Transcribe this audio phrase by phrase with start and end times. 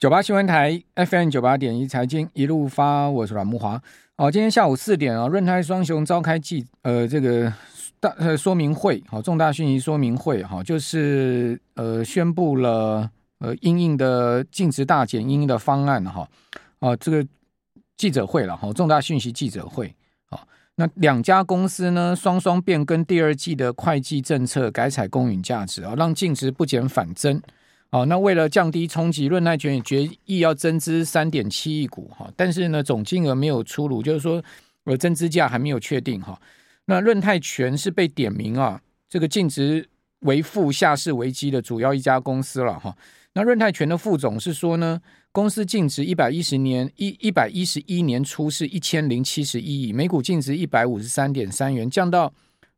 [0.00, 3.78] 九八新闻台 FM 九八点一财经一路发，我是阮慕华。
[4.16, 7.52] 好，今天下午四点啊，润泰双雄召开记呃这个
[8.00, 13.10] 大呃说明会，好，重大讯息说明会哈，就是呃宣布了
[13.40, 16.26] 呃因应的净值大减因应的方案哈，
[16.78, 17.26] 啊这个
[17.98, 19.94] 记者会了哈，重大讯息记者会
[20.30, 20.40] 啊，
[20.76, 27.38] 那两家公司呢双双变更第二季的会计政策，改采公允价值啊，让净值不减反增。
[27.92, 34.40] 好，那为了降低冲击，润泰全也决议要增资三点七亿股哈，但是呢，总金额没有出炉，就是说
[34.84, 36.40] 呃增资价还没有确定哈。
[36.84, 39.88] 那润泰全是被点名啊，这个净值
[40.20, 42.96] 为负下市危机的主要一家公司了哈。
[43.32, 45.00] 那润泰全的副总是说呢，
[45.32, 52.32] 公司净值一百一十年一一百一十一年初是一千零七十一亿，每股净值一百五十三点三元，降到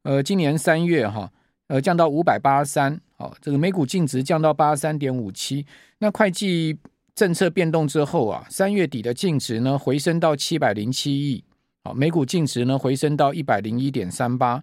[0.05, 1.31] 呃今年三月哈。
[1.69, 5.65] 呃，降到五百八十三，好，这个每股净值降到八十三点五七。
[5.99, 6.77] 那会计
[7.15, 11.45] 政策变动之后啊，三月底的净值呢回升到七百零七亿，
[11.85, 14.61] 好，每股净值呢回升到一百零一点三八。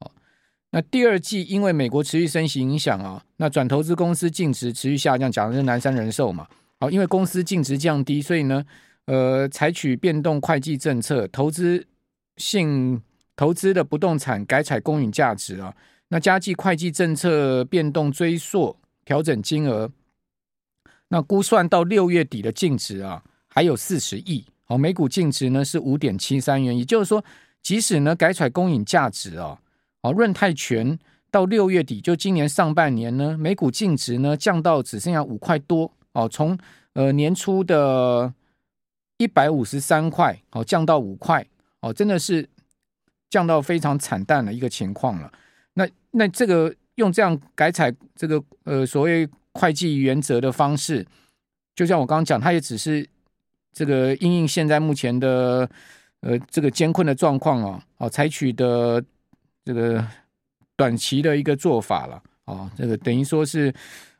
[0.00, 0.10] 好，
[0.70, 6.46] 那第二季因为美国持续升息影响啊，那转投资公司净值持续下降，讲的是南山人寿嘛。
[6.80, 8.64] 好，因为公司净值降低，所以呢，
[9.04, 11.86] 呃，采取变动会计政策，投资
[12.38, 13.02] 性
[13.36, 15.74] 投资的不动产改采公允价值啊。
[16.08, 19.90] 那加计会计政策变动追溯调整金额，
[21.08, 27.22] 那估算到六月底的净值啊，还有四十亿，哦，每股净值呢是五点七三元，也就是说，
[27.60, 29.60] 即使呢改采公允价值啊，
[30.00, 30.98] 哦，润泰全
[31.30, 36.58] 到六月底就今年上半年呢，每股净值呢降到只剩下五块多，哦，从
[36.94, 38.32] 呃年初的
[39.18, 41.46] 一百五十三块，哦降到五块，
[41.80, 42.48] 哦，真的是
[43.28, 45.30] 降到非常惨淡的一个情况了。
[46.12, 51.06] 那这个用这样改采这个呃所谓会计原则的方式，
[51.76, 53.06] 就像我刚刚讲，它也只是
[53.72, 55.68] 这个因应现在目前的
[56.20, 59.04] 呃这个艰困的状况啊，哦采取的
[59.64, 60.04] 这个
[60.76, 63.72] 短期的一个做法了哦，这个等于说是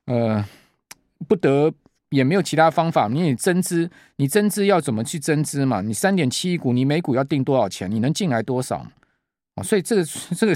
[0.05, 0.45] 呃
[1.27, 1.73] 不得
[2.11, 5.81] 也没有其他方法，你增资，你增资要怎么去增资嘛？
[5.81, 7.91] 你三点七亿股，你每股要定多少钱？
[7.91, 8.87] 你能进来多少？
[9.57, 10.05] 哦，所以这个
[10.37, 10.55] 这个。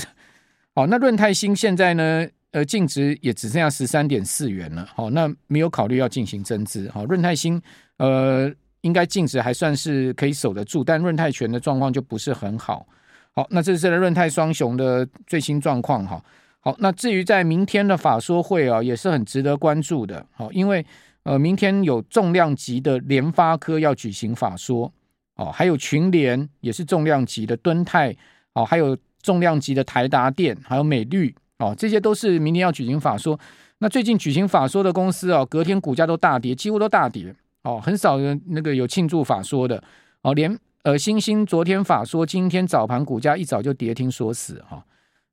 [0.75, 2.27] 好，那润泰新现在呢？
[2.53, 4.87] 呃，净值也只剩下十三点四元了。
[4.95, 6.87] 好，那没有考虑要进行增资。
[6.91, 7.59] 好，润泰新
[7.97, 12.87] 呃，应该净值还算是可以守得住，但润泰全的状况就不是很好。
[13.31, 16.07] 好，那这是润泰双雄的最新状况。
[16.07, 16.23] 哈，
[16.61, 20.27] 好，那至于在明天的法说会啊，也是很值得关注的。
[20.33, 20.85] 好，因为
[21.23, 24.93] 呃，明天有重量级的联发科要举行法说。
[25.37, 28.15] 哦，还有群联也是重量级的敦泰。
[28.53, 28.95] 哦，还有。
[29.23, 33.39] 重量级的台达电，还有美绿哦，这些都是明天要举行法说。
[33.79, 39.83] 那最近举行法说的公司哦，隔天股价都大跌，几乎都大跌哦，很少人那个有庆祝法说的
[40.23, 40.35] 哦。
[40.35, 44.83] 连呃，星星昨天法说，今天早盘股价一早就跌停锁死哈、哦。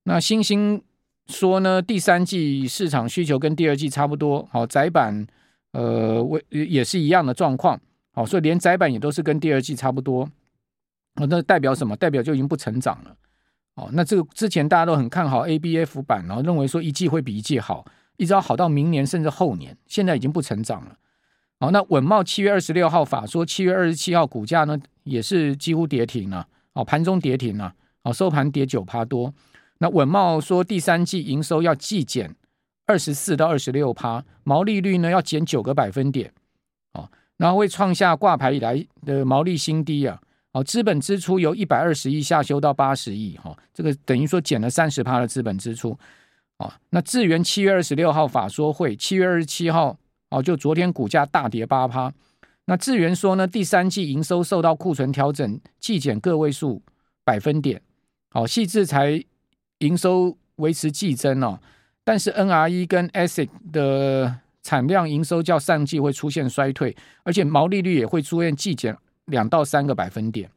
[0.03, 0.79] 那星星
[1.27, 5.25] 说呢，第三季市场需求跟第二季差不多，好、哦，载板
[5.71, 7.79] 呃，为也是一样的状况，
[8.13, 10.29] 好、哦，所以连窄板也都是跟第二季差不多。
[11.15, 11.95] 那代表什么？
[11.95, 13.15] 代表就已经不成长了。
[13.79, 17.85] 哦，那这个之前大家都很看好 ABF 板，然后认为说一季会比一季好，
[18.17, 20.97] 一直要好到明年甚至后年，现在已经不成长了。
[21.61, 27.73] 好，那稳茂七月二十六号法说，七月二十七号股价呢也是几乎跌停了，哦，盘中跌停了，
[28.03, 29.33] 哦，收盘跌九趴多。
[29.77, 32.35] 那稳茂说第三季营收要季减
[32.85, 36.33] 二十四到二十六趴，毛利率呢要减九个百分点，
[36.93, 40.19] 哦，然后会创下挂牌以来的毛利新低啊。
[40.51, 45.97] 哦，资本支出由一百二十亿下修到八十亿，哈，这个等于说减了三十趴的资本支出。
[46.57, 49.95] 哦，那智原七月二十六号法说会，七月二十七号，
[50.31, 52.11] 哦，就昨天股价大跌八趴。
[52.65, 56.81] 那智原说呢，第三季营收受到库存调整，季减个位数
[57.23, 57.81] 百分点。
[58.31, 59.23] 好，矽智财
[59.79, 61.59] 营收维持季增哦，
[62.03, 68.97] 但是 NRE 跟 ASIC 的产量营收较上季会出现衰退，而且毛利率也会出现季减。
[69.29, 70.49] 两到三个百分点，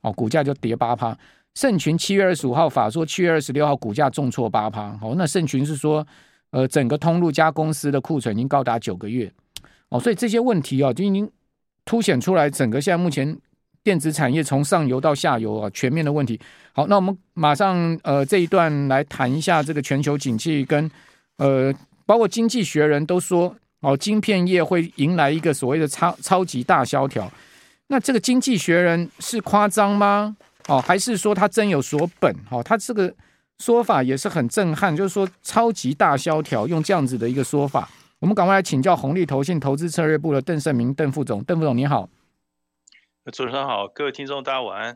[0.00, 1.16] 哦，股价就跌八趴。
[1.54, 4.96] 盛群七月二十五号法说，七月二十六号股价重挫八趴。
[5.00, 6.06] 哦，那盛群是说，
[6.50, 9.32] 呃，整个通路加公司的库存已经高达九个月。
[9.88, 11.30] 哦，所以这些问题啊，就已经
[11.86, 13.34] 凸显出来，整个现在目前
[13.82, 16.38] 电子产业从上游到下游啊，全面的问题。
[16.72, 20.90] 好，那我们马上呃这一段来谈一下这个全球景气跟
[21.38, 21.72] 呃，
[22.04, 27.32] 包括经济学人都说，哦，晶片业会迎来一个所谓的超超级大萧条。
[27.88, 30.36] 那这个经济学人是夸张吗？
[30.68, 32.34] 哦，还是说他真有所本？
[32.50, 33.14] 哦，他这个
[33.58, 37.88] 说法也是很震撼，就是说超级大萧条，用这样子的一个说法，
[38.18, 42.08] 我们赶快来请教红利投信投资策略部的邓胜明邓副总，邓副总你好。
[43.32, 44.94] 主持人好，各位听众大家晚安。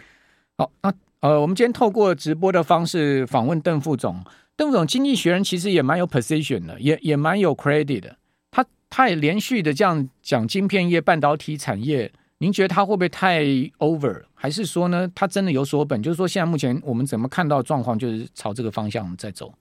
[0.59, 4.25] 好，那呃，我们今天透过直播的方式访问邓副总。
[4.57, 8.17] 邓副总，经济学人其实也蛮有 position 的，也也蛮有 credit 的。
[8.51, 13.45] 他他也连续的这样讲晶片业、半导体产业，您觉得他会不会太
[13.79, 14.25] over？
[14.35, 16.03] 还是说呢，他真的有所本？
[16.03, 19.55] 就是说，现在目前我们怎么看到状况，就是朝这个方向在走。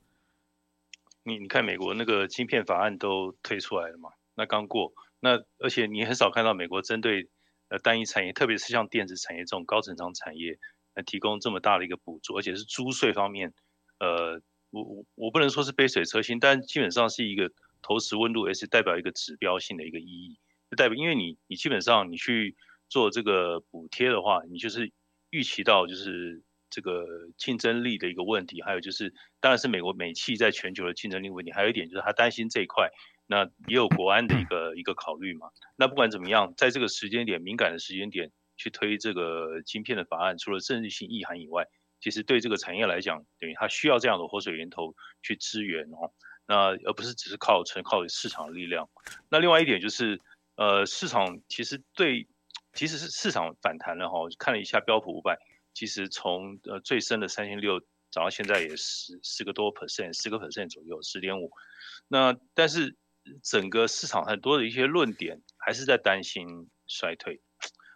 [1.23, 4.09] 你你看，美国那个晶片法案都推出来了嘛？
[4.35, 7.29] 那刚过，那而且你很少看到美国针对。
[7.71, 10.57] 呃，单一产业，特别是像电子产业这种高成长产业，
[10.95, 13.53] 来提供这么大的一个补助，而且是租税方面，
[13.99, 14.41] 呃，
[14.71, 17.51] 我我我不能说是杯水车薪，但基本上是一个
[17.83, 20.39] 投石温度，也是代表一个指标性的一个意义，
[20.71, 22.57] 就代表因为你你基本上你去
[22.89, 24.91] 做这个补贴的话，你就是
[25.30, 27.06] 预期到就是这个
[27.38, 32.89] 竞争力的一个问题，还有就是当然是美国美企在全球的竞争力问题，还有一点就是他担心这一块。
[33.31, 35.50] 那也有国安的一个一个考虑嘛。
[35.75, 41.68] 那不管怎么样，在这个时间点敏感的时间点去推这个晶片的法案，除了政治性意涵以外，
[42.00, 46.12] 其实对这个产业来讲，等于它需要这样的活水源头去支援哦。
[46.47, 48.89] 那而不是只是靠纯靠市场的力量。
[49.30, 50.19] 那另外一点就是，
[50.56, 52.27] 呃，市场其实对，
[52.74, 54.19] 其实是市场反弹了哈。
[54.38, 55.38] 看了一下标普五百，
[55.74, 57.80] 其实从呃最深的三千六
[58.12, 61.51] 涨到现在也十十个多 percent，十个 percent 左右，十点五。
[62.07, 62.95] 那但是。
[63.44, 67.39] 整个市场很多的一些论点还是在担心衰退，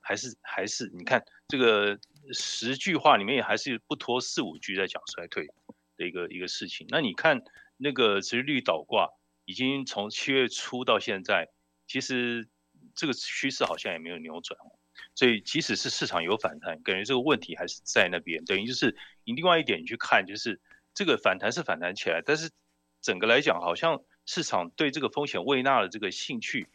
[0.04, 1.98] 还是还是你看这个
[2.34, 5.48] 十句话里面也还是不脱四五句在讲衰退
[5.98, 6.86] 的一个一个事情。
[6.90, 7.42] 那你看
[7.78, 9.10] 那个殖利率倒挂
[9.46, 11.50] 已经从七月初到现在，
[11.88, 12.48] 其实
[12.96, 14.60] 这个趋势好像也没有扭转。
[15.16, 18.44] 所以即使是市场有反弹，感觉这个问题还是在那边。
[18.46, 20.60] 等于就是你另外一点你去看，就是
[20.94, 22.52] 这个反弹是反弹起来，但是
[23.02, 24.02] 整个来讲好像。
[24.26, 26.66] 市场对这个风险未纳的这个兴趣，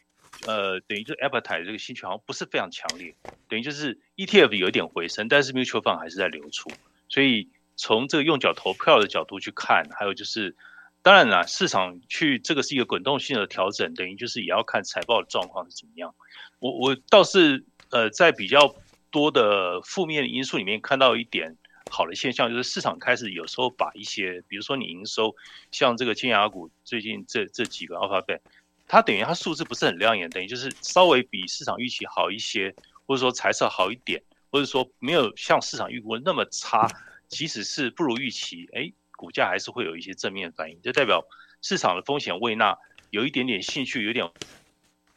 [0.47, 3.17] 呃，等于就 appetite 这个兴趣好像不是非常强烈，
[3.49, 6.71] 等于就是 ETF 有一点回升，但是 mutual fund 还是在流出。
[7.09, 10.55] 所以从这个用脚投票的角度去看，还有就是，
[11.03, 16.15] 当然啦，市场去这个是一个滚动性的调整，等于就是也要看财报的状况是怎么样。
[16.59, 18.75] 我我倒是呃在比较
[19.11, 21.57] 多的负面的因素里面看到一点。
[21.91, 25.35] 好的现象就是市场开始有时候把一些，比如说你营收，
[25.71, 28.41] 像这个金牙股最近这这几个 Alphabet，
[28.87, 32.75] 它等于它数字不是很亮眼，等于就是稍微比市场预期好一些，
[33.07, 36.87] 或者说财测好一点，或者说没有像市场预估那么差，
[37.27, 41.27] 即使是不如预期，哎，股价还是会有一些正面反应，就代表
[41.61, 42.79] 市场的风险未纳
[43.11, 44.31] 有一点点兴趣，有点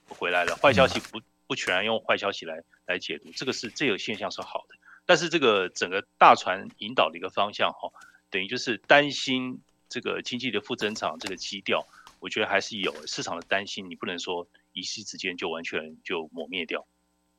[0.10, 0.56] 回来了。
[0.56, 4.76] 坏消息不不全用坏消息来来解读，这个是这个现象是好的。
[5.06, 7.92] 但是这个整个大船引导的一个方向哈，
[8.32, 11.86] 等于就是担心这个经济的负增长这个基调，
[12.20, 16.84] 我觉得还是有市场的担心，你不能说一夕之间就完全就抹灭掉。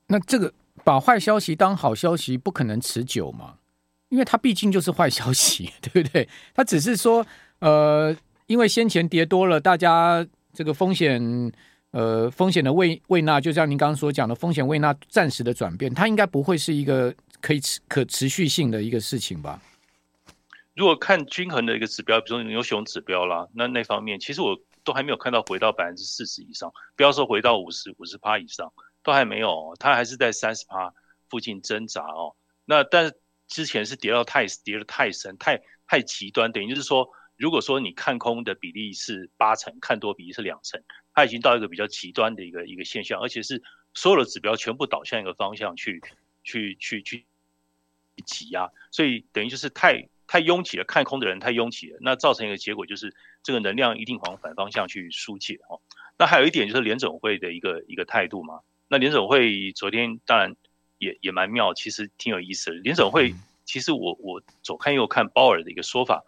[0.07, 0.53] 那这个
[0.85, 3.59] 把坏消息当好消息，不可能持久嘛？
[4.13, 6.29] 因为它毕竟就是坏消息， 对不对？
[6.55, 7.27] 它只是说，
[7.61, 8.15] 呃，
[8.47, 11.51] 因为先前跌多了，大家这个风险。
[11.93, 19.61] 呃，风险的位位纳，就像您刚刚所讲的，风险位纳暂时的转变，它应该不会是一个可以持可持续性的一个事情吧？
[20.75, 28.73] 如果看均衡的一个指标，比如说牛熊指标啦，那那方面其实我都还没有看到回到百分之四十以上，不要说回到五十五十趴以上，
[29.03, 30.91] 都还没有，它还是在三十趴
[31.29, 32.35] 附近挣扎哦。
[32.65, 33.15] 那但是
[33.53, 37.07] 之前是跌到太跌得太深，太太极端，等于就是说，
[37.37, 40.83] 如果说你看空的比例是八成，看多比例是两成。
[41.13, 46.01] 它已经到一个比较极端的一个一个现象，而且是所有的指标全部导向一个方向去
[46.43, 47.27] 去去去
[48.25, 55.79] 挤压，所以等于就是太太拥挤了，看空的人太拥挤了，那造成一个结果就是这个能量一定往反方向去疏解哦。
[56.17, 58.61] 那还有一点就是联总会的一个一个态度嘛。
[58.89, 60.57] 那联总会昨天当然
[61.03, 62.77] 也也蛮妙，其实挺有意思的。
[62.77, 66.23] 联总会其实我我左看右看鲍尔的一个说法，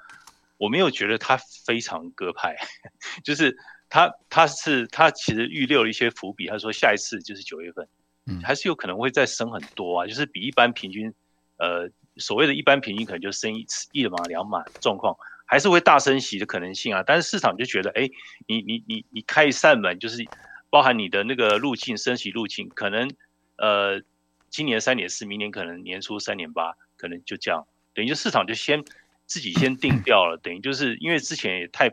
[0.58, 2.56] 我没有觉得他非常鸽派，
[3.24, 3.56] 就是。
[3.90, 7.86] 他他是他其实预留了一些伏笔，他说下一次就是九月份，
[8.26, 11.14] 嗯，还是有可能会再升很多啊，就是比一般平均，
[11.58, 15.16] 呃，所谓的一般平均可能就升一次一码两码状况，
[15.46, 17.04] 还是会大升息的可能性啊。
[17.06, 18.10] 但是市场就觉得，哎，
[18.48, 20.24] 你你你你开一扇门，就是
[20.70, 23.08] 包含你的那个路径升息路径，可能
[23.58, 24.00] 呃
[24.54, 28.84] 今年三点四，明年可能年初三点八，可能就这样，等于就市场就先
[29.26, 31.90] 自己先定掉了，等于就是因为之前也太。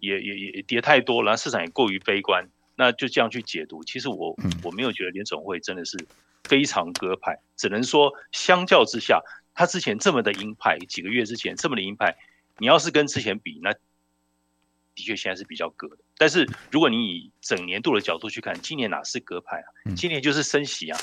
[0.00, 2.46] 也也也跌太多了，然后市场也过于悲观，
[2.76, 3.82] 那就这样去解读。
[3.84, 5.96] 其实我我没有觉得联总会真的是
[6.42, 9.22] 非常鸽派，只能说相较之下，
[9.54, 12.14] 他之前这么的鹰派，几个月之前这么的鹰派，
[12.58, 15.98] 你要是跟之前比，那的确现在是比较鸽的。
[16.18, 19.94] 但是如果你以整年度的角度去看，今年哪是鸽派啊？
[19.96, 21.00] 今年就是升息啊！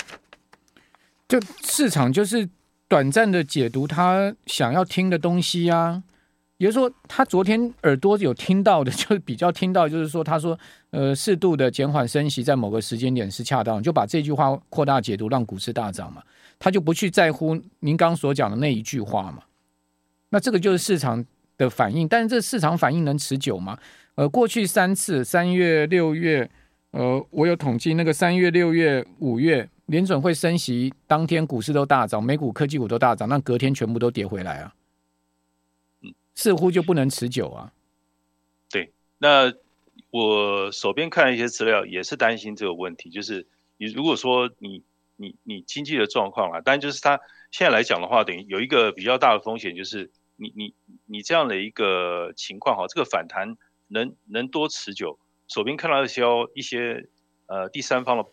[1.32, 2.46] 就市场就是
[2.86, 6.02] 短暂的解读他想要听的东西啊。
[6.58, 10.56] 比如说，他昨天耳朵有听到的，就是比较听到，就是说，他说，
[10.90, 16.22] 呃，适度的减缓升息，在某个时间点是恰当，就把这句话扩大解读，让股市大涨嘛。
[16.58, 19.38] 他就不去在乎您刚所讲的那一句话嘛。
[20.28, 21.24] 那这个就是市场
[21.56, 23.78] 的反应，但是这市场反应能持久吗？
[24.16, 26.48] 呃，过去三次，三月、六月，
[26.90, 34.74] 呃，我有统计，那个三月、六月、五月，联准会升息当天，股市都大涨，美股科技股都大涨，那隔天全部都跌回来啊。
[36.34, 37.74] 似乎就不能持久啊。
[38.70, 39.52] 对，那
[40.08, 43.10] 我手边看了一些资料，也是担心这个问题。
[43.10, 43.46] 就是
[43.76, 44.82] 你如果说你
[45.16, 47.20] 你你经济的状况啊，当然就是它
[47.50, 53.58] 现在来讲的话，等于有一个比较大的风险，就是你你你这样的一个情况哈，这个反弹
[53.88, 55.18] 能能多持久？
[55.48, 56.22] 手边看到一些
[56.54, 57.10] 一些
[57.44, 58.24] 呃第三方的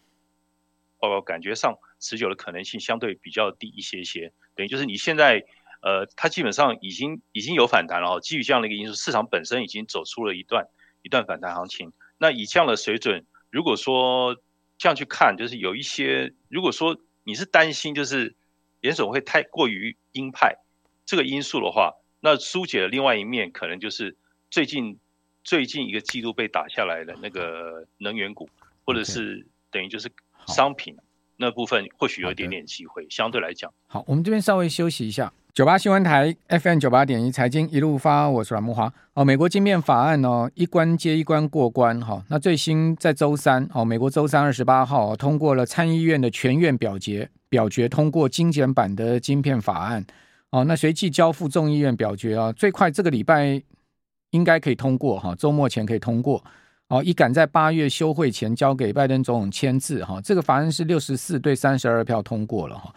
[1.00, 4.34] 报告，感觉上持久的可能性相对比较低一些些。
[4.56, 5.46] 等于就是你现在。
[5.82, 8.20] 呃，它基本上已经已经有反弹了哦。
[8.20, 10.68] 基于这样的一个因素，市场本身已经走出了一段
[11.04, 11.94] 一段反弹行情。
[12.18, 14.36] 那以这样的水准，如果说
[14.78, 18.36] 这样去看，就是有一些，如果说你是担心就是
[18.82, 20.58] 联准会太过于鹰派
[21.06, 24.18] 这个因素的话，那疏解的另外一面可能就是
[24.52, 25.00] 最近
[25.46, 28.50] 最近一个季度被打下来的那个能源股，
[28.84, 30.12] 或者是等于就是
[30.50, 30.96] 商品
[31.38, 33.72] 那部分，或许有一点点机会，相对来讲。
[33.88, 35.32] 好，我们这边稍微休息一下。
[35.54, 38.94] 九八新闻台 FM 九八点一财经一路发，我是阮木华。
[39.14, 42.24] 哦，美国晶片法案哦，一关接一关过关哈、哦。
[42.30, 50.06] 那最新在周三哦，美国周三二十八号、哦、通过了参议院的全院表决，表决通过精简版的晶片法案。
[50.52, 53.62] 哦，那随即交付众议院表决啊、哦，最快这个礼拜
[54.30, 56.44] 应该可以通过哈，周末前可以通过。
[56.90, 60.22] 哦，一赶在八月休会前交给拜登总统签字哈、哦。
[60.22, 62.96] 这个法案是六十四对三十二票通过了哈、哦。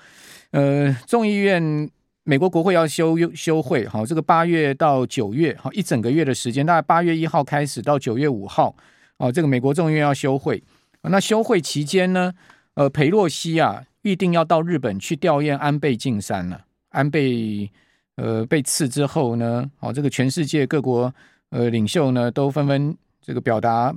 [0.50, 1.88] 呃，众议院。
[2.24, 8.76] 美国国会要休休会，好，这个八月到九月，好，一整个月的时间，大概八月一号开始到九月五号，
[9.16, 10.62] 哦，这个美国众议院要休会。
[11.00, 12.32] 那休会期间呢，
[12.74, 16.60] 呃，裴洛西啊，预定要到日本去吊唁安倍晋三了。
[16.90, 17.68] 安倍
[18.14, 21.12] 呃被刺之后呢，哦，这个全世界各国
[21.50, 23.94] 呃领袖呢都纷纷这个表达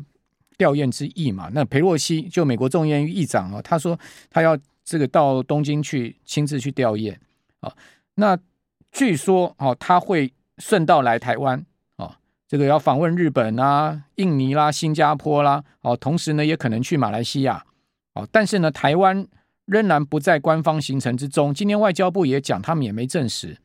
[0.58, 1.50] 吊唁之意嘛。
[1.52, 7.14] 那裴洛西就美国众议院议长啊，他说他要这个到东京去亲自去吊唁
[7.60, 7.74] 啊。
[8.14, 8.38] 那
[8.92, 11.66] 据说哦，他会顺道来台湾
[11.98, 12.16] 哦，
[12.48, 17.66] 这个要访问日本啊、印尼啦、新加坡啦，哦，同时呢也可能去马来西亚
[18.14, 19.28] 哦，但是呢，台湾
[19.66, 21.54] 仍然不在官方行程之中。
[21.54, 23.58] 今天外交部也讲，他们也没证实。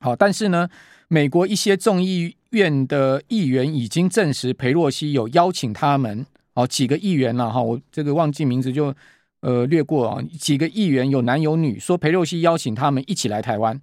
[0.00, 0.68] 好，但是呢，
[1.08, 8.94] 美国一些众议院的议员已经证实，裴洛西有邀请他们哦，几个议员了哈，我这个忘记名字就。
[9.40, 13.80] 呃，略过啊，几个议员有男有女，说裴洛西邀请他们一起来台湾，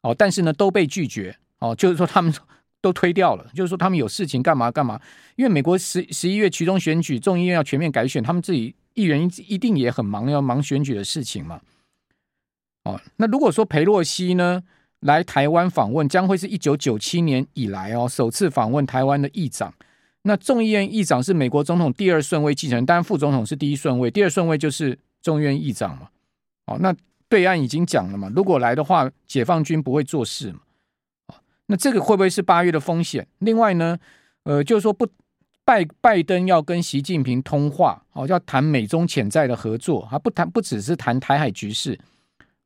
[0.00, 2.32] 哦，但是呢都被拒绝，哦，就是说他们
[2.80, 4.98] 都推掉了，就是说他们有事情干嘛干嘛，
[5.36, 11.60] 因为美国十十一月其中选举，众议院要全面改选，他们自己议员一定也很忙，要忙选举的事情嘛，
[12.84, 14.62] 哦，那如果说裴洛西呢
[15.04, 19.72] 来台湾访问，将会是一九九七年以来哦首次访问台湾的议长。
[20.22, 26.08] 那众议院议长是美国总统第二顺位继承人，当然副总统是第一顺位，第二顺位就是众议院议长嘛。
[26.66, 26.94] 哦，那
[27.28, 30.60] 对岸已经讲了嘛，如果来的话，解放军不会做事嘛。
[31.26, 31.34] 哦，
[31.66, 33.26] 那这个会不会是八月的风险？
[33.40, 33.98] 另外呢，
[34.44, 35.06] 呃，就是说不
[35.66, 41.98] 拜拜登要跟习近平通话，哦，要谈美中潜在的合作，还不谈不只是谈台海局势。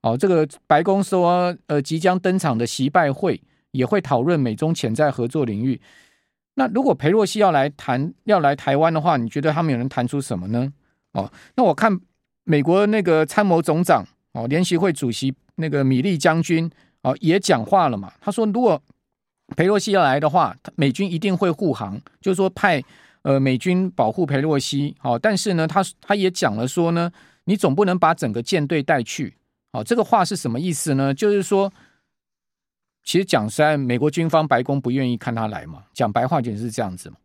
[0.03, 3.41] 哦，这个白宫说，呃，即将登场的习拜会
[3.73, 5.81] 也会讨论美中潜在合作领域。
[6.55, 10.73] 那如果裴洛西要来谈要来台湾的话，你觉得他们有能谈出什么呢？
[11.13, 11.99] 哦，那我看
[12.45, 16.71] 美国那个参谋总长哦，联席会主席那个米利将军
[17.03, 18.13] 哦也讲话了嘛。
[18.21, 18.81] 他说，如果
[19.57, 22.83] 裴洛西要来的话，美军一定会护航，就是说派
[23.23, 24.95] 呃美军保护裴洛西。
[25.03, 27.11] 哦，但是呢，他他也讲了说呢，
[27.45, 29.35] 你总不能把整个舰队带去。
[29.73, 31.13] 哦，这个话是什么意思呢？
[31.15, 31.73] 就是说。
[33.05, 35.83] 其实讲实在，美国军方白宫不愿意看他来嘛。
[35.95, 37.17] 讲白话就是这样子嘛。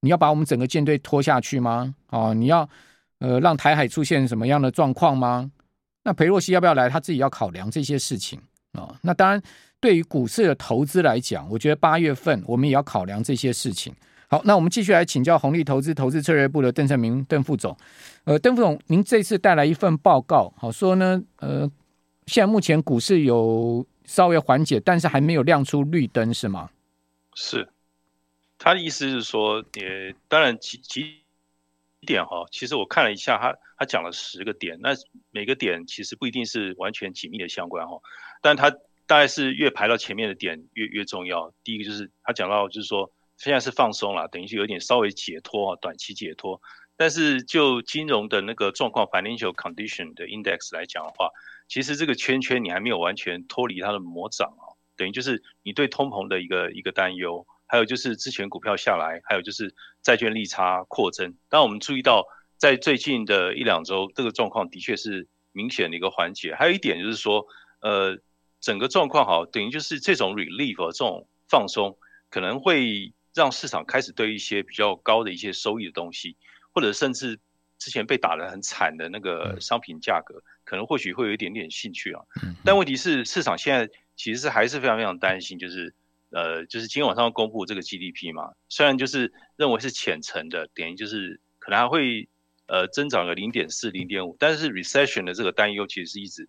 [0.00, 1.94] 你要把我们整个舰队拖下去吗？
[2.10, 2.68] 哦，你要
[3.20, 5.50] 呃让台海出现什么样的状况吗？
[6.02, 6.90] 那裴洛西要不要来？
[6.90, 8.38] 他自己要考量这些事情
[8.72, 8.96] 啊、哦。
[9.00, 9.42] 那当然，
[9.80, 13.94] 对于股市的投资来讲，我觉得八月份我们也要考量这些事情。
[14.28, 17.74] 好，那我们继续来请教红利投资投资策略部的邓胜明邓副总。
[18.24, 21.66] 呃，邓副总，您这次带来一份报告，好说呢，呃，
[22.30, 23.86] 现在目前股市有。
[24.06, 26.68] 稍微缓解，但是还没有亮出绿灯，是吗？
[27.36, 27.68] 是。
[28.58, 31.20] 他的意思是说，也当然几几
[32.00, 34.90] 点哈，其实我看了一下，他他讲了十个点，那
[35.30, 38.00] 每个点其实不一定是完全紧密的相关哈，
[38.42, 38.68] 但他
[39.06, 41.54] 大概是越排到前面的点越越重要。
[41.62, 46.60] 第一个就是他讲到就是说，现在是放松了，等于是有点稍微解脱，短期解脱。
[47.00, 51.30] 但是就金融的那个状况 （financial condition） 的 index 来讲的话，
[51.66, 57.46] 其实这个圈圈你还没有完全脱离它的魔掌啊，等于就是你对通膨的一个一个担忧。
[57.66, 61.38] 还有就是之前股票下来，还有就是债券利差扩增。
[61.48, 62.26] 当我们注意到，
[62.58, 66.54] 在最近的一两周，这个状况的确是明显的一个缓解。
[66.54, 67.46] 还有一点就是说，
[67.80, 68.18] 呃，
[68.60, 71.96] 整个状况好，等于就是这种 relief 这种放松，
[72.28, 76.36] 可能会让市场开始对一些比较高的一些收益的东西，
[76.72, 77.38] 或者甚至
[77.78, 82.22] 之前被打得很惨的那个商品价格，可能或许会有一点点兴趣啊。
[82.64, 85.94] 但问题是，市场现在其实是还是非常非常担心，就是。
[86.32, 92.28] 呃，就是今天晚上要公布这个 GDP 嘛，虽然就是认为是浅层的，等于就是可能还会
[92.66, 96.48] 呃增长个零点四、零点五，但是 recession 的这个担忧其实是一直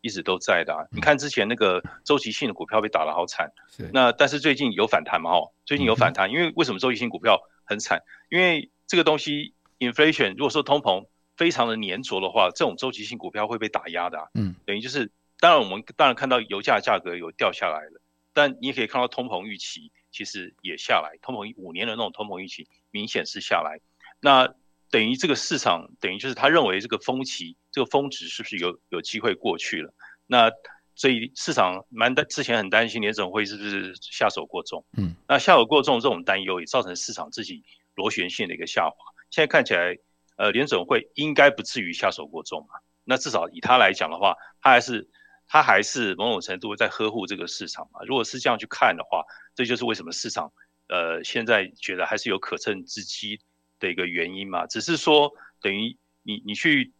[0.00, 0.86] 一直都在的啊。
[0.92, 3.50] 你看之前那个周期性的股票被打得好惨，
[3.92, 5.32] 那但是最近有反弹嘛？
[5.32, 8.00] 哦，最近有反弹，因为为什么周期性股票很惨？
[8.30, 14.26] 因为这个东西 inflation 如果说通膨非常的粘着的话，这种周期性股票会被打压的啊。
[14.34, 18.00] 嗯，等于就是当然我们当然看到油价价格有掉下来了。
[18.32, 23.80] 但你也可以看到通膨预期其实也下来，通膨五年的那种通膨预期明显是下来，
[24.20, 24.52] 那
[24.90, 29.94] 等于这个市场等于就是他认为这个峰期这个峰值是不是有有机会过去了？
[30.26, 30.50] 那
[30.94, 37.64] 所以市场蛮担之前很担心联准会是不是下手过重，嗯，那下手过重这种担忧也造成市场自己
[37.96, 38.96] 螺旋性的一个下滑。
[39.30, 39.98] 现在看起来，
[40.36, 42.78] 呃，联总会应该不至于下手过重嘛？
[43.02, 45.08] 那至少以他来讲的话，他还是。
[45.48, 48.00] 他还是某种程度在呵护这个市场嘛？
[48.04, 49.22] 如果是这样去看的话，
[49.54, 50.52] 这就是为什么市场
[50.88, 53.38] 呃现在觉得还是有可乘之机
[53.78, 54.66] 的一个原因嘛。
[54.66, 56.92] 只是说等于你你去，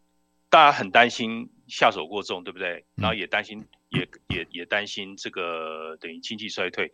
[0.49, 2.87] 大家很担心下手过重，对不对？
[2.95, 6.93] 然后也担心也也也担心这个等于经济衰退。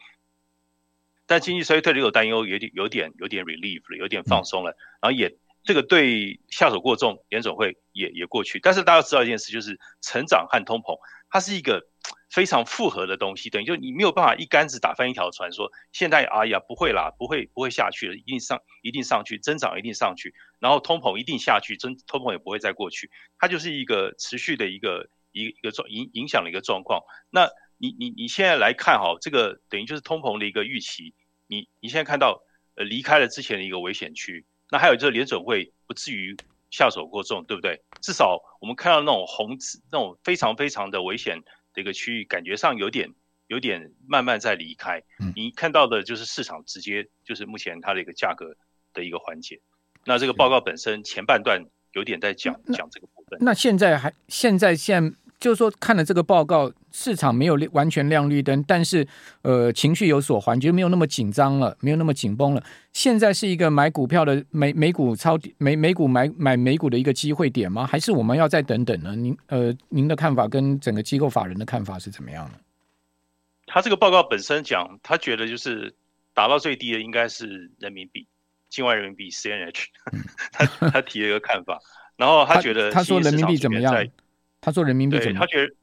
[1.27, 5.35] 但经济衰退的这个担忧有点有点有点 relief 了，有点放松了，然后也。
[5.65, 8.59] 这个对下手过重，联总会也也过去。
[8.59, 10.99] 但是大家知道一件事，就是成长和通膨，
[11.31, 11.87] 它是一个
[12.29, 13.49] 非常复合的东西。
[13.49, 23.09] 等于就你没有办法一竿子打翻一条船，说现在哎呀不会啦，不会不会下去了，一定上一定上去，增长一定上去，然后通膨一定下去，增通膨也不会再过去。
[23.39, 27.03] 它就是一个持续的一个一个一个状影影响的一个状况。
[27.31, 27.49] 那
[27.83, 31.13] 你你你现在来看哈，这个等于就是通膨的一个预期。
[31.49, 32.41] 你你现在看到
[32.77, 34.47] 呃离开了之前的一个危险区。
[34.71, 36.37] 那还有就是联准会不至于
[36.71, 37.83] 下手过重，对不对？
[38.01, 41.43] 至少我们看到那种红字，那种非常非常的危险
[41.75, 43.13] 的一个区域，感觉上有点
[43.49, 45.03] 有点慢慢在离开。
[45.35, 48.55] 你看到的就是市场直接就是目前它的一个价格
[48.95, 49.61] 的一个缓解。
[50.05, 51.61] 那这个报告本身前半段
[51.95, 53.41] 有点在讲讲这个部分。
[53.43, 55.17] 那现在还现在现在。
[55.43, 59.05] 就是说，看了这个报告，市场没有完全亮绿灯，但是
[59.43, 62.63] 呃，情绪有所缓解，没有那么紧张了，没有那么紧绷了。
[62.93, 67.85] 现在是一个买股票的美美股抄底美美股买买美股的一个机会点吗？
[67.85, 69.17] 还是我们要再等等呢？
[69.17, 72.61] 您呃，您的看法跟整个机构法人的看法是怎么样的？
[73.67, 75.93] 他这个报告本身讲，他觉得就是
[76.35, 78.29] 打到最低的应该是人民币，
[78.71, 79.87] 境外人民币 CNH，
[80.53, 81.81] 他他提了一个看法，
[82.17, 83.93] 然后他觉得他，他说人民币怎么样？
[84.63, 85.75] 他说人民币，对他觉得，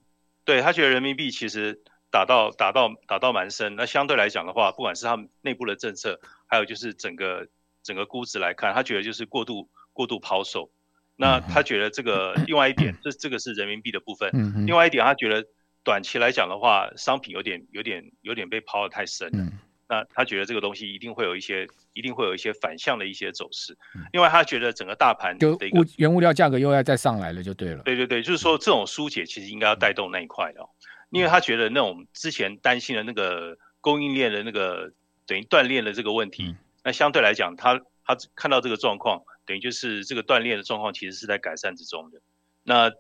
[0.46, 3.76] 对他觉得人民币其实打到打到打到蛮深。
[3.76, 7.48] 那相对来讲的话，不管是他们内部的政策，还有就是整个
[7.84, 10.72] 整个估值来看，他觉得就是过度过度抛售。
[11.18, 14.32] 那他觉得这个另外一点，这这个是人民币的部分。
[14.66, 15.46] 另外一点，他觉得
[15.84, 19.46] 短期来讲的话，商品有点有点有点被抛得太深了。
[19.90, 23.76] 那他觉得这个东西一定会有一些，一定会有一些反向的一些走势。
[24.14, 27.82] 另外，他觉得整个大盘的一个原物料价格又要再上来了，就对了。
[27.82, 30.62] 对对对，就是说这种疏解其实应该要带动那一块的，
[31.10, 34.94] 因为他觉得那种之前担心的那个供应链的那个
[35.26, 42.22] 等于断裂的这个问题，那相对来讲，他他看到这个状况，等于就是这个断裂的状况其实是在改善之中的。
[42.64, 42.92] 那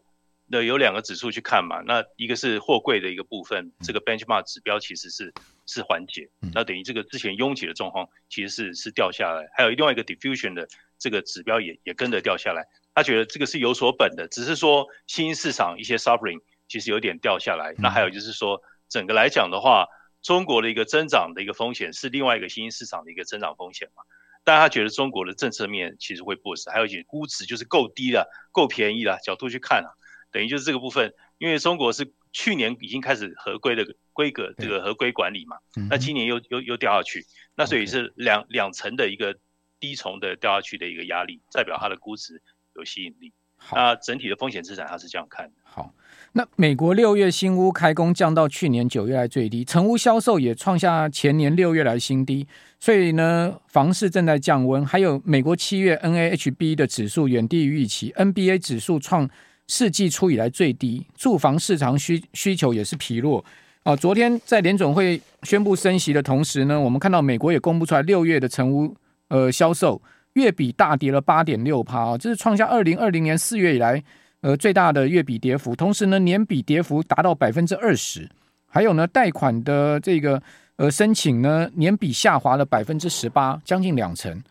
[0.47, 5.31] 那有两个指数去看嘛，那一个是货柜的一个部分，这个 benchmark 指标其实是
[5.69, 19.85] 是缓解，那等于这个之前拥挤的状况其实是是掉下来，还有另外一个 diffusion 的这个指标也也跟着掉下来，他觉得这个是有所本的，只是说新兴市场一些 suffering 其实有点掉下来，那还有就是说整个来讲的话，
[20.21, 24.03] 中国的一个增长的一个风险是另外一个新兴市场的一个增长风险嘛，
[24.43, 29.93] 但他觉得中国的政策面其实会不实，还有一些估值就是够低了，够便宜了角度去看啊。
[30.31, 35.55] 等于就是这个部分，因为中国是去年已经开始合规的规规格这个合规管理嘛，
[35.89, 39.33] 那今年又又又掉下去，那所以是两两层的一个
[39.79, 42.41] 低重的掉下去的一个压力，代表它的估值
[42.75, 43.31] 有吸引力。
[43.71, 45.53] 那整体的风险资产它是这样看的。
[45.63, 45.93] 好，
[46.33, 52.45] 那美国六月新屋开工降到去年九月来最低，成屋销售也创下前年六月来新低，
[52.77, 54.85] 所以呢，房市正在降温。
[54.85, 59.29] 还有美国七月 NAHB 的指数远低于预期，NBA 指数创
[59.67, 63.45] 世纪初以来最低，住房市场需需求也是疲弱。
[63.83, 68.95] 啊，昨天在联总会宣布升息的同时呢，我们看到美国也公布出来六月的成屋
[69.29, 70.01] 呃销售。
[70.33, 74.01] 月比大跌了八点六趴啊，这是创下二零二零年四月以来
[74.41, 75.75] 呃最大的月比跌幅。
[75.75, 78.29] 同时呢，年比跌幅达到百分之二十。
[78.67, 80.41] 还有呢，贷款的这个
[80.75, 84.41] 呃申请呢，年比下滑了百分之十八，将近两成。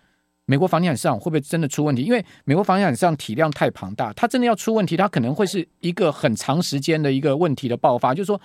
[0.47, 2.03] 美国房地产市场会不会真的出问题？
[2.03, 8.12] 因为美国房地产市场体量太庞大，它真的要出问题，它可能会是一个很长时间的一个问题的爆发。
[8.12, 8.38] 就是说，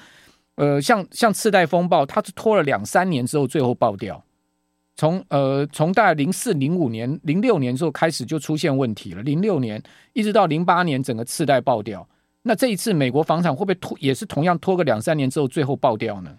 [0.56, 4.24] 呃，像像次贷风暴，它是拖了两三年之后最后爆掉。
[4.96, 9.24] 从呃，从大概零四、零五年、零六年之后开始就出现问题了。
[9.24, 9.82] 零六年
[10.13, 12.08] 一直到零八年，整个次贷爆掉。
[12.44, 16.38] 那这一次美国房产会不会拖，也是同样拖个两三年之后最后爆掉呢？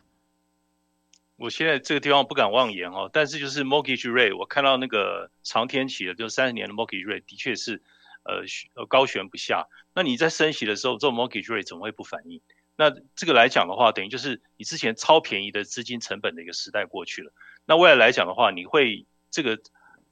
[1.37, 7.83] 我现在这个地方不敢妄言哦，但是就是 mortgage rate，我看到那个长天期的，就三十年的 mortgage rate 的确是
[8.22, 9.66] 呃高悬不下。
[9.92, 12.40] 那你在升息的时候，这 mortgage rate 怎么会不反应？
[12.76, 17.32] 那这个来讲的话，等于就是你之前超便宜的资金成本的一个时代过去了。
[17.66, 19.58] 那未来来讲的话，你会这个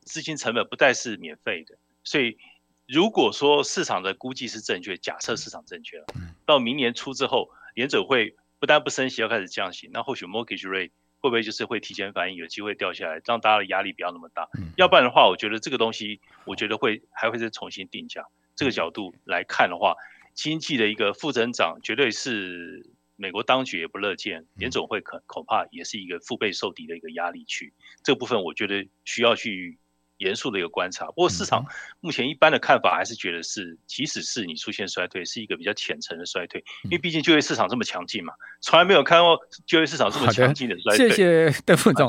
[0.00, 2.38] 资金成本不再是免费的，所以
[2.86, 6.06] 如果说市场的估计是正确，假设市场正确了，
[6.46, 14.48] 到明年初之后，联准会不但不升息，要开始降息，那或许 mortgage rate 会不会就是会提前反应，有机会掉下来，让大家的压力不要那么大？
[14.76, 18.24] 要不然的话，我觉得这个东西，我觉得会还会再重新定价。
[18.54, 19.94] 这个角度来看的话，
[20.34, 22.90] 经济的一个负增长绝对是。
[23.14, 27.72] 美国当局也不乐见，联总会恐恐怕也是一个腹背受敌的一个压力区。
[28.02, 29.78] 这部分我觉得需要去
[30.16, 31.06] 严肃的一个观察。
[31.06, 31.64] 不过市场
[32.00, 41.10] 目前一般的看法还是觉得是，即使是你出现衰退，是一个比较浅层的衰退，因为毕竟就业市场这么强劲嘛，从来没有看过就业市场这么强劲的衰退。
[41.10, 42.08] 谢谢邓副总。